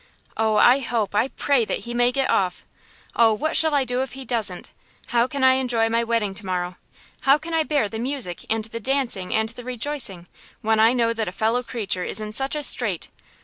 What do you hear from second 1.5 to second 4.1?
that he may get off! Oh, what shall I do